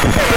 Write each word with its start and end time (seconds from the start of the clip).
Okay. 0.00 0.27